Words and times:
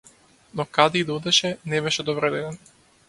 Но 0.61 0.63
каде 0.75 0.97
и 0.99 1.03
да 1.09 1.17
одеше, 1.19 1.53
не 1.75 1.83
беше 1.89 2.07
добредојден. 2.09 2.59